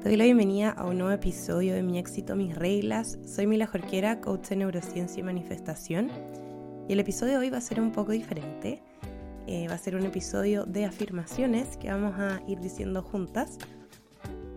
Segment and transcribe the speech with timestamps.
[0.00, 3.18] Te doy la bienvenida a un nuevo episodio de Mi éxito, mis reglas.
[3.26, 6.10] Soy Mila Jorquera, coach de neurociencia y manifestación.
[6.88, 8.82] Y el episodio de hoy va a ser un poco diferente.
[9.46, 13.58] Eh, va a ser un episodio de afirmaciones que vamos a ir diciendo juntas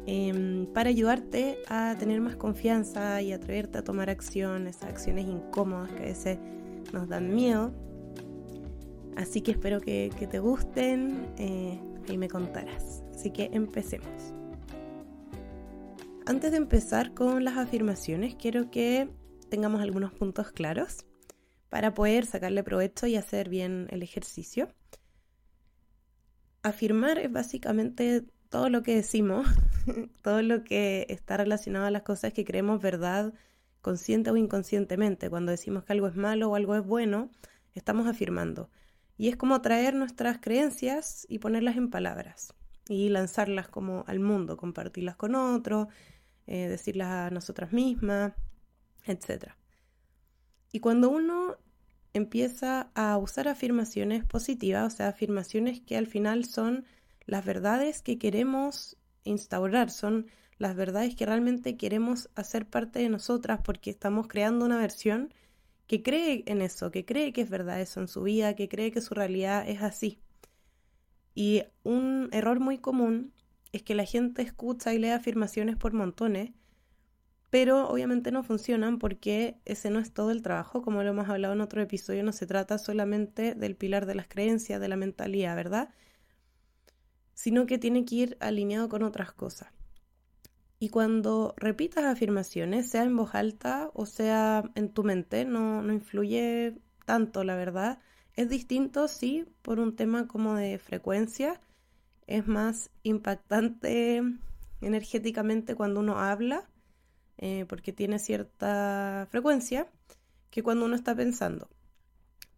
[0.05, 5.91] em, para ayudarte a tener más confianza y atreverte a tomar acción, esas acciones incómodas
[5.91, 6.37] que a veces
[6.93, 7.73] nos dan miedo.
[9.17, 13.03] Así que espero que, te gusten eh, y me contarás.
[13.13, 14.33] Así que empecemos.
[16.33, 19.07] Antes de empezar con las afirmaciones, quiero que
[19.51, 21.05] tengamos algunos puntos claros
[21.69, 24.67] para poder sacarle provecho y hacer bien el ejercicio.
[26.63, 29.47] Afirmar es básicamente todo lo que decimos,
[30.23, 33.35] todo lo que está relacionado a las cosas que creemos verdad,
[33.81, 35.29] consciente o inconscientemente.
[35.29, 37.29] Cuando decimos que algo es malo o algo es bueno,
[37.75, 38.71] estamos afirmando.
[39.19, 42.55] Y es como traer nuestras creencias y ponerlas en palabras
[42.89, 45.89] y lanzarlas como al mundo, compartirlas con otros,
[46.47, 48.33] eh, decirlas a nosotras mismas,
[49.05, 49.53] etc.
[50.71, 51.57] Y cuando uno
[52.13, 56.85] empieza a usar afirmaciones positivas, o sea, afirmaciones que al final son
[57.25, 63.61] las verdades que queremos instaurar, son las verdades que realmente queremos hacer parte de nosotras
[63.63, 65.33] porque estamos creando una versión
[65.87, 68.91] que cree en eso, que cree que es verdad eso en su vida, que cree
[68.91, 70.19] que su realidad es así.
[71.35, 73.32] Y un error muy común
[73.73, 76.51] es que la gente escucha y lee afirmaciones por montones,
[77.49, 81.53] pero obviamente no funcionan porque ese no es todo el trabajo, como lo hemos hablado
[81.53, 85.55] en otro episodio, no se trata solamente del pilar de las creencias, de la mentalidad,
[85.55, 85.89] ¿verdad?
[87.33, 89.69] Sino que tiene que ir alineado con otras cosas.
[90.79, 95.93] Y cuando repitas afirmaciones, sea en voz alta o sea en tu mente, no, no
[95.93, 97.99] influye tanto, la verdad.
[98.35, 101.61] Es distinto, sí, por un tema como de frecuencia,
[102.27, 104.21] es más impactante
[104.81, 106.69] energéticamente cuando uno habla,
[107.37, 109.87] eh, porque tiene cierta frecuencia,
[110.49, 111.69] que cuando uno está pensando.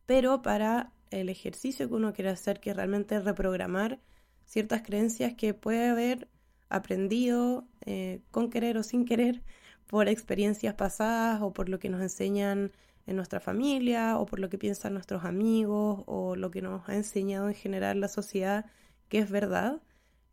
[0.06, 4.00] Pero para el ejercicio que uno quiere hacer, que realmente reprogramar
[4.46, 6.28] ciertas creencias que puede haber
[6.70, 9.44] aprendido eh, con querer o sin querer
[9.88, 12.72] por experiencias pasadas o por lo que nos enseñan
[13.08, 16.96] en nuestra familia o por lo que piensan nuestros amigos o lo que nos ha
[16.96, 18.66] enseñado en general la sociedad
[19.16, 19.82] que es verdad,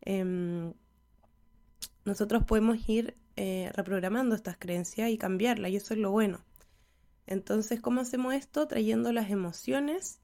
[0.01, 0.73] em,
[2.03, 6.43] nosotros podemos ir eh, reprogramando estas creencias y cambiarlas, y eso es lo bueno.
[7.25, 8.67] Entonces, ¿cómo hacemos esto?
[8.67, 10.19] Trayendo las emociones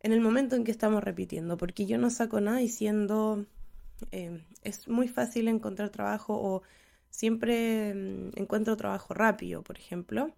[0.00, 3.46] en el momento en que estamos repitiendo, porque yo no saco nada diciendo
[4.10, 6.62] em, es muy fácil encontrar trabajo o
[7.08, 10.34] siempre em, encuentro trabajo rápido, por ejemplo.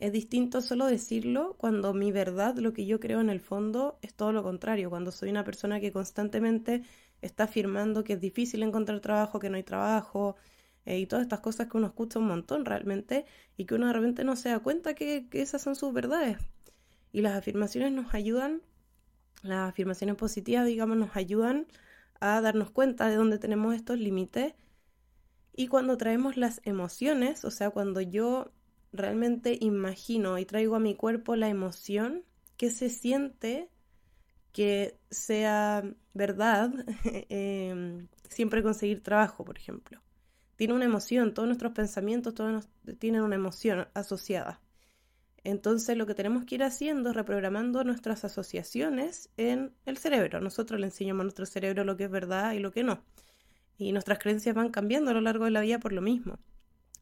[0.00, 4.14] Es distinto solo decirlo cuando mi verdad, lo que yo creo en el fondo, es
[4.14, 6.84] todo lo contrario, cuando soy una persona que constantemente
[7.20, 10.36] está afirmando que es difícil encontrar trabajo, que no hay trabajo,
[10.86, 13.26] eh, y todas estas cosas que uno escucha un montón realmente,
[13.58, 16.38] y que uno de repente no se da cuenta que, que esas son sus verdades.
[17.12, 18.62] Y las afirmaciones nos ayudan,
[19.42, 21.66] las afirmaciones positivas, digamos, nos ayudan
[22.20, 24.54] a darnos cuenta de dónde tenemos estos límites.
[25.54, 28.50] Y cuando traemos las emociones, o sea, cuando yo
[28.92, 32.24] realmente imagino y traigo a mi cuerpo la emoción
[32.56, 33.70] que se siente
[34.52, 36.72] que sea verdad
[37.28, 40.00] em, siempre conseguir trabajo, por ejemplo.
[40.56, 42.68] Tiene una emoción, todos nuestros pensamientos todos
[42.98, 44.60] tienen una emoción asociada.
[45.42, 50.40] Entonces lo que tenemos que ir haciendo es reprogramando nuestras asociaciones en el cerebro.
[50.40, 53.02] Nosotros le enseñamos a nuestro cerebro lo que es verdad y lo que no.
[53.78, 56.38] Y nuestras creencias van cambiando a lo largo de la vida por lo mismo,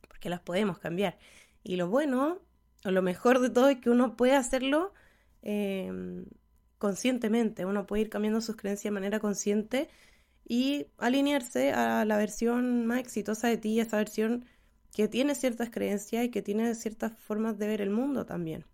[0.06, 1.18] porque las podemos cambiar.
[1.68, 2.38] Y lo bueno,
[2.86, 4.94] o lo mejor de todo es que uno puede hacerlo
[5.42, 6.24] em,
[6.78, 9.90] conscientemente, uno puede ir cambiando sus creencias de manera consciente
[10.46, 14.46] y alinearse a la versión más exitosa de ti, esa versión
[14.94, 18.64] que tiene ciertas creencias y que tiene ciertas formas de ver el mundo también.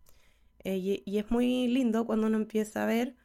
[0.63, 3.17] Eh, y, y, es muy lindo cuando uno empieza a ver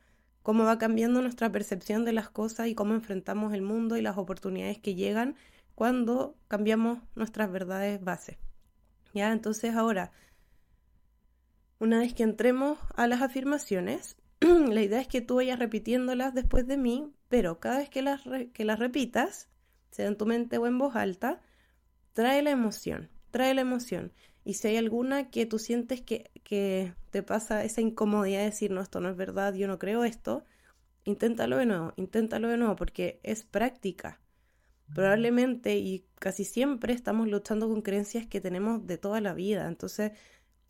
[0.42, 4.18] cómo va cambiando nuestra percepción de las cosas y cómo enfrentamos el mundo y las
[4.18, 5.36] oportunidades que llegan
[5.76, 8.40] cuando cambiamos nuestras verdades base.
[9.14, 9.32] ¿Ya?
[9.32, 10.12] Entonces ahora,
[11.80, 16.68] una vez que entremos a las afirmaciones, la idea es que tú vayas repitiéndolas después
[16.68, 18.22] de mí, pero cada vez que las,
[18.54, 19.50] que las repitas,
[19.92, 21.42] sea en tu mente o en voz alta,
[22.14, 24.14] trae la emoción, trae la emoción.
[24.46, 28.72] Y si hay alguna que tú sientes que, que te pasa esa incomodidad de decir,
[28.72, 30.46] no, esto no es verdad, yo no creo esto,
[31.06, 34.19] inténtalo de nuevo, inténtalo de nuevo, porque es práctica
[34.94, 39.68] probablemente y casi siempre estamos luchando con creencias que tenemos de toda la vida.
[39.68, 40.12] Entonces,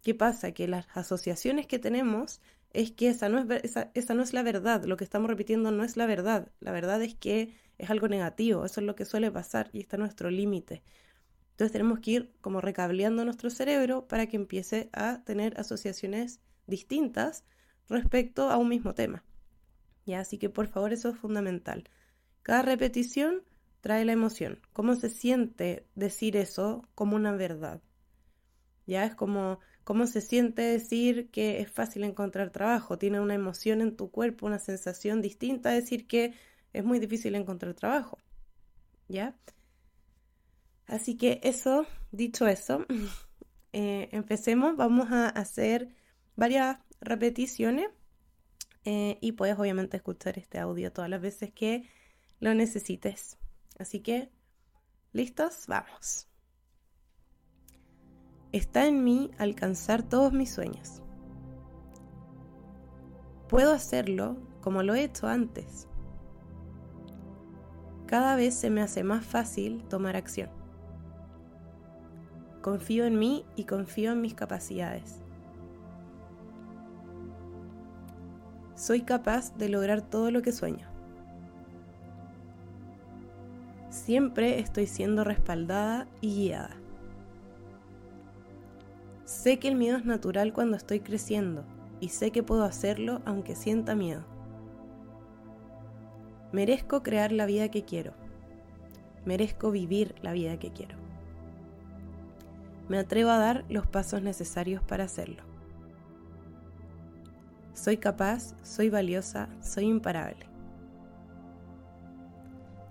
[0.02, 0.52] ¿qué pasa?
[0.52, 3.64] Que las asociaciones que tenemos es que esa no es,
[3.94, 7.02] esa, no es la verdad, lo que estamos repitiendo no es la verdad, la verdad
[7.02, 10.84] es que es algo negativo, eso es lo que suele pasar y está nuestro límite.
[11.52, 17.44] Entonces tenemos que ir como recableando nuestro cerebro para que empiece a tener asociaciones distintas
[17.90, 19.24] respecto a un mismo tema.
[20.06, 20.20] ¿Ya?
[20.20, 21.84] Así que por favor eso es fundamental.
[22.44, 23.44] Cada repetición
[23.82, 24.60] trae la emoción.
[24.74, 27.82] ¿Cómo se siente decir eso como una verdad?
[28.86, 32.98] Ya es como cómo se siente decir que es fácil encontrar trabajo.
[32.98, 36.34] Tiene una emoción en tu cuerpo, una sensación distinta a decir que
[36.74, 38.18] es muy difícil encontrar trabajo.
[39.08, 39.36] ¿Ya?
[40.86, 42.86] Así que eso, dicho eso,
[43.74, 44.76] eh, empecemos.
[44.76, 45.90] Vamos a hacer
[46.36, 47.90] varias repeticiones
[48.86, 51.90] eh, y puedes obviamente escuchar este audio todas las veces que
[52.40, 53.38] lo necesites.
[53.80, 54.30] Así que,
[55.14, 55.66] ¿listos?
[55.68, 56.28] Vamos.
[58.52, 61.02] Está en mí alcanzar todos mis sueños.
[63.48, 65.88] Puedo hacerlo como lo he hecho antes.
[68.06, 70.50] Cada vez se me hace más fácil tomar acción.
[72.62, 75.22] Confío en mí y confío en mis capacidades.
[78.76, 80.89] Soy capaz de lograr todo lo que sueño.
[84.06, 86.78] Siempre estoy siendo respaldada y guiada.
[89.26, 91.66] Sé que el miedo es natural cuando estoy creciendo
[92.00, 94.24] y sé que puedo hacerlo aunque sienta miedo.
[96.54, 98.14] Merezco crear la vida que quiero.
[99.26, 100.96] Merezco vivir la vida que quiero.
[102.88, 105.44] Me atrevo a dar los pasos necesarios para hacerlo.
[107.74, 110.49] Soy capaz, soy valiosa, soy imparable.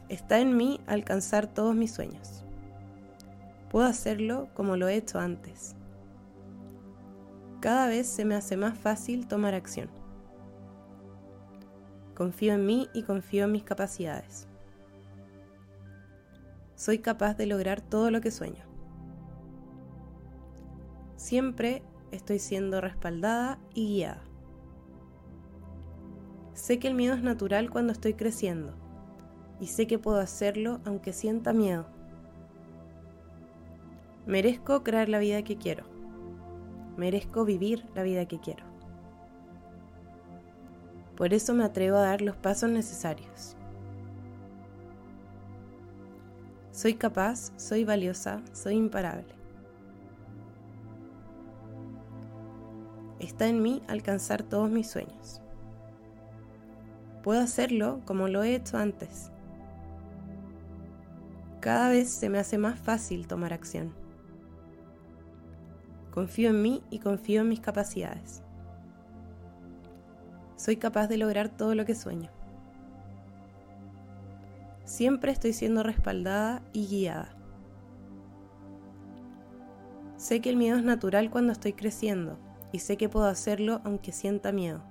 [0.09, 2.43] Está en mí alcanzar todos mis sueños.
[3.71, 5.77] Puedo hacerlo como lo he hecho antes.
[7.61, 9.91] Cada vez se me hace más fácil tomar acción.
[12.15, 14.49] Confío en mí y confío en mis capacidades.
[16.75, 18.65] Soy capaz de lograr todo lo que sueño.
[21.17, 21.83] Siempre
[22.13, 24.23] estoy siendo respaldada y guiada.
[26.55, 28.88] Sé que el miedo es natural cuando estoy creciendo
[29.61, 31.87] y sé que puedo hacerlo aunque sienta miedo.
[34.27, 35.85] Merezco crear la vida que quiero.
[36.97, 38.65] Merezco vivir la vida que quiero.
[41.17, 43.57] Por eso me atrevo a dar los pasos necesarios.
[46.71, 49.35] Soy capaz, soy valiosa, soy imparable.
[53.19, 55.41] Está en mí alcanzar todos mis sueños.
[57.25, 59.33] Puedo hacerlo como lo he hecho antes.
[61.61, 63.93] Cada vez se me hace más fácil tomar acción.
[66.13, 68.43] Confío en mí y confío en mis capacidades.
[70.57, 72.31] Soy capaz de lograr todo lo que sueño.
[74.85, 77.29] Siempre estoy siendo respaldada y guiada.
[80.17, 82.39] Sé que el miedo es natural cuando estoy creciendo
[82.73, 84.83] y sé que puedo hacerlo aunque sienta miedo.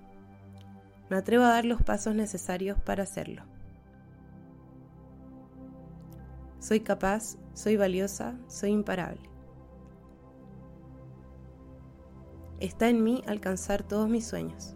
[1.10, 3.44] Me atrevo a dar los pasos necesarios para hacerlo.
[6.68, 9.22] Soy capaz, soy valiosa, soy imparable.
[12.60, 14.76] Está en mí alcanzar todos mis sueños.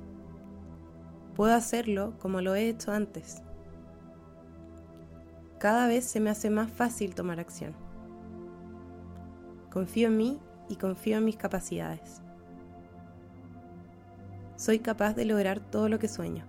[1.35, 3.43] Puedo hacerlo como lo he hecho antes.
[5.59, 7.73] Cada vez se me hace más fácil tomar acción.
[9.69, 12.21] Confío en mí y confío en mis capacidades
[14.61, 16.45] soy capaz de lograr todo lo que sueño.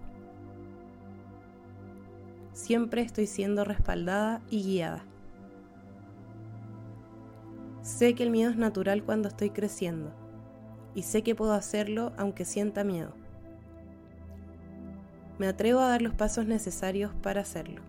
[2.53, 5.03] Siempre estoy siendo respaldada y guiada.
[7.83, 10.13] Sé que el miedo es natural cuando estoy creciendo
[10.95, 13.13] y sé que puedo hacerlo aunque sienta miedo.
[15.39, 17.83] Me atrevo a dar los pasos necesarios para hacerlo.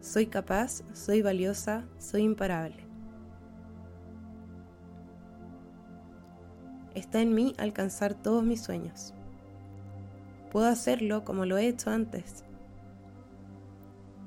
[0.00, 2.84] Soy capaz, soy valiosa, soy imparable.
[6.94, 9.14] Está en mí alcanzar todos mis sueños.
[10.50, 12.44] Puedo hacerlo como lo he hecho antes.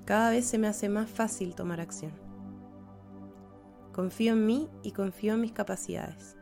[0.06, 2.23] Cada vez se me hace más fácil tomar acción.
[3.94, 6.36] Confío en mí y confío en mis capacidades.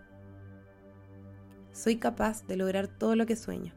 [1.74, 3.74] Soy capaz de lograr todo lo que sueño.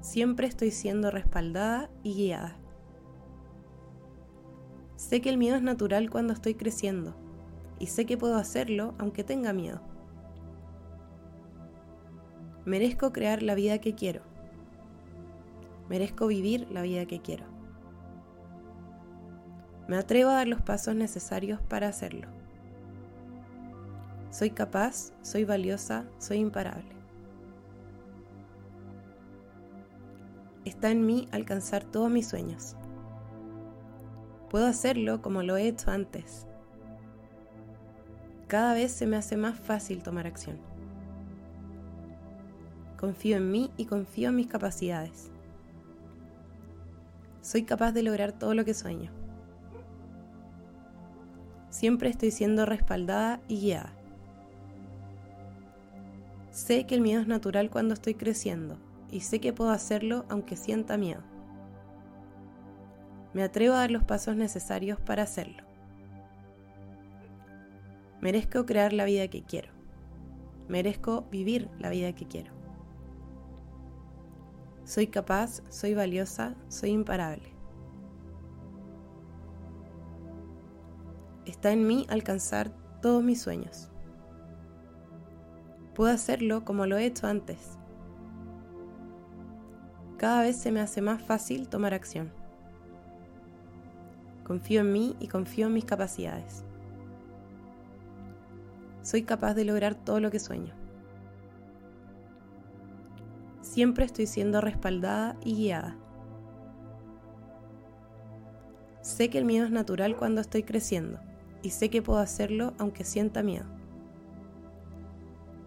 [0.00, 2.56] Siempre estoy siendo respaldada y guiada.
[4.94, 7.16] Sé que el miedo es natural cuando estoy creciendo
[7.80, 9.80] y sé que puedo hacerlo aunque tenga miedo.
[12.64, 14.22] Merezco crear la vida que quiero.
[15.88, 17.47] Merezco vivir la vida que quiero.
[19.88, 22.28] Me atrevo a dar los pasos necesarios para hacerlo.
[24.30, 26.94] Soy capaz, soy valiosa, soy imparable.
[30.66, 32.76] Está en mí alcanzar todos mis sueños.
[34.50, 36.46] Puedo hacerlo como lo he hecho antes.
[38.46, 40.58] Cada vez se me hace más fácil tomar acción.
[42.98, 45.30] Confío en mí y confío en mis capacidades.
[47.40, 49.17] Soy capaz de lograr todo lo que sueño.
[51.78, 53.92] Siempre estoy siendo respaldada y guiada.
[56.50, 58.80] Sé que el miedo es natural cuando estoy creciendo
[59.12, 61.22] y sé que puedo hacerlo aunque sienta miedo.
[63.32, 65.62] Me atrevo a dar los pasos necesarios para hacerlo.
[68.20, 69.70] Merezco crear la vida que quiero.
[70.66, 72.50] Merezco vivir la vida que quiero.
[74.82, 77.57] Soy capaz, soy valiosa, soy imparable.
[81.48, 83.88] Está en mí alcanzar todos mis sueños.
[85.94, 87.78] Puedo hacerlo como lo he hecho antes.
[90.18, 92.30] Cada vez se me hace más fácil tomar acción.
[94.44, 96.64] Confío en mí y confío en mis capacidades.
[99.00, 100.74] Soy capaz de lograr todo lo que sueño.
[103.62, 105.96] Siempre estoy siendo respaldada y guiada.
[109.00, 111.20] Sé que el miedo es natural cuando estoy creciendo
[111.62, 113.66] y sé que puedo hacerlo aunque sienta miedo.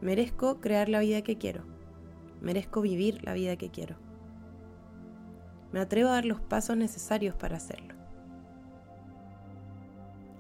[0.01, 1.63] Merezco crear la vida que quiero.
[2.41, 3.95] Merezco vivir la vida que quiero.
[5.71, 7.93] Me atrevo a dar los pasos necesarios para hacerlo.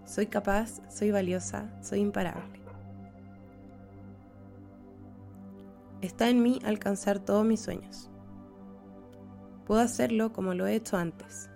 [0.05, 2.59] Soy capaz, soy valiosa, soy imparable.
[6.01, 8.09] Está en mí alcanzar todos mis sueños.
[9.67, 11.50] Puedo hacerlo como lo he hecho antes.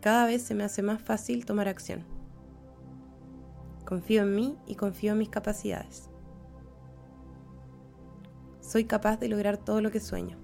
[0.00, 2.04] Cada vez se me hace más fácil tomar acción.
[3.84, 6.08] Confío en mí y confío en mis capacidades.
[8.60, 10.38] Soy capaz de lograr todo lo que sueño.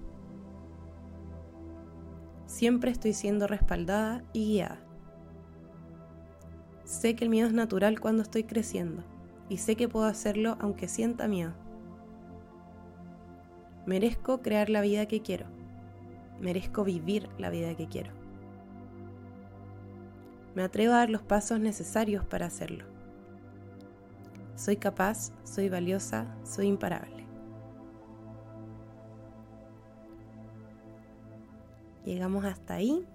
[2.47, 4.79] Siempre estoy siendo respaldada y guiada.
[6.83, 9.03] Sé que el miedo es natural cuando estoy creciendo
[9.47, 11.53] y sé que puedo hacerlo aunque sienta miedo.
[13.85, 15.45] Merezco crear la vida que quiero.
[16.39, 18.24] Merezco vivir la vida que quiero.
[20.55, 22.85] Me atrevo a dar los pasos necesarios para hacerlo.
[24.55, 27.25] Soy capaz, soy valiosa, soy imparable.
[32.05, 33.05] Llegamos hasta ahí.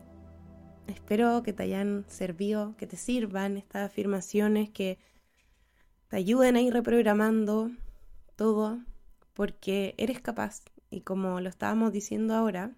[0.87, 4.99] Espero que te hayan servido, que te sirvan estas afirmaciones, que
[6.09, 7.70] te ayuden a ir reprogramando
[8.37, 8.80] todo,
[9.32, 10.62] porque eres capaz.
[10.90, 12.73] Y como lo estábamos diciendo ahora,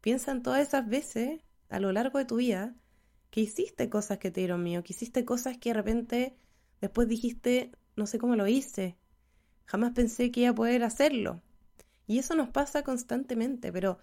[0.00, 2.74] piensa en todas esas veces a lo largo de tu vida
[3.38, 6.36] que hiciste cosas que te dieron miedo, que hiciste cosas que de repente
[6.80, 8.96] Después dijiste, no sé cómo lo hice,
[9.64, 11.42] jamás pensé que iba a poder hacerlo.
[12.06, 13.98] Y eso nos pasa constantemente, pero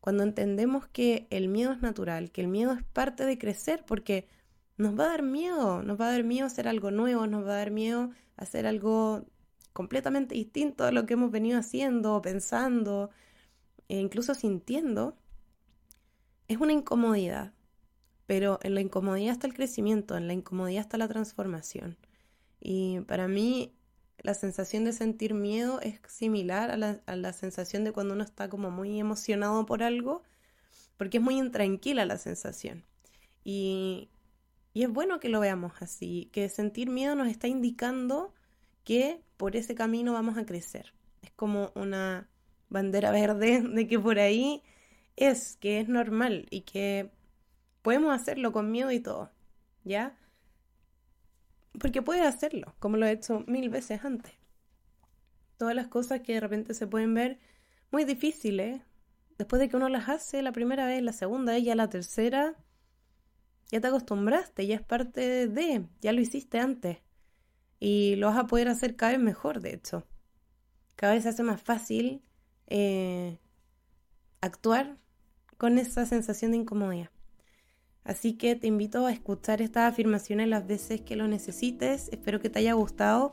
[0.00, 4.28] cuando entendemos que el miedo es natural, que el miedo es parte de crecer, porque
[4.76, 7.54] nos va a dar miedo, nos va a dar miedo hacer algo nuevo, nos va
[7.54, 9.24] a dar miedo hacer algo
[9.72, 13.10] completamente distinto a lo que hemos venido haciendo, pensando
[13.88, 15.16] e incluso sintiendo,
[16.48, 17.55] es una incomodidad.
[18.26, 21.96] Pero en la incomodidad está el crecimiento, en la incomodidad está la transformación.
[22.60, 23.72] Y para mí
[24.22, 28.70] la sensación de sentir miedo es similar a la, sensación de cuando uno está como
[28.70, 30.22] muy emocionado por algo,
[30.96, 32.84] porque es muy intranquila la sensación.
[33.44, 34.08] Y,
[34.72, 38.34] y es bueno que lo veamos así, que sentir miedo nos está indicando
[38.84, 40.94] que por ese camino vamos a crecer.
[41.22, 42.28] Es como una
[42.68, 44.62] bandera verde de que por ahí
[45.16, 47.10] es, que es normal y que
[47.86, 49.30] podemos hacerlo con miedo y todo,
[49.84, 50.18] ¿ya?
[51.78, 54.32] Porque puedes hacerlo, como lo he hecho mil veces antes.
[55.56, 57.38] Todas las cosas que de repente se pueden ver
[57.92, 58.82] muy difíciles,
[59.38, 62.56] después de que uno las hace la primera vez, la segunda vez, ya la tercera,
[63.70, 66.98] ya te acostumbraste, ya es parte de, ya lo hiciste antes.
[67.78, 70.04] Y lo vas a poder hacer cada vez mejor, de hecho.
[70.96, 72.24] Cada vez se hace más fácil
[72.66, 73.38] eh,
[74.40, 74.96] actuar
[75.56, 77.10] con esa sensación de incomodidad.
[78.06, 82.08] Así que te invito a escuchar estas afirmaciones las veces que lo necesites.
[82.12, 83.32] Espero que te haya gustado.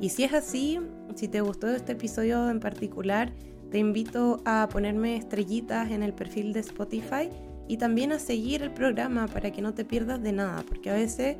[0.00, 0.80] Y si es así,
[1.14, 3.32] si te gustó este episodio en particular,
[3.70, 7.30] te invito a ponerme estrellitas en el perfil de Spotify
[7.68, 10.94] y también a seguir el programa para que no te pierdas de nada, porque a
[10.94, 11.38] veces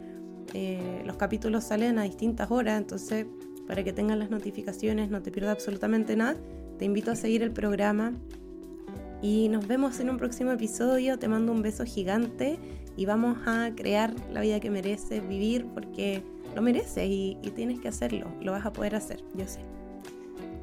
[0.55, 3.27] eh, los capítulos salen a distintas horas, entonces
[3.67, 6.37] para que tengas las notificaciones, no te pierdas absolutamente nada,
[6.79, 8.15] te invito a seguir el programa
[9.23, 11.19] y nos vemos en un próximo episodio.
[11.19, 12.59] Te mando un beso gigante
[12.97, 16.23] y vamos a crear la vida que mereces vivir porque
[16.55, 19.61] lo mereces y, y tienes que hacerlo, lo vas a poder hacer, yo sé.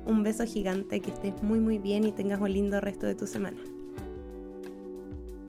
[0.06, 3.25] Un beso gigante, que estés muy muy bien y tengas un lindo resto de tu
[3.25, 3.58] semana.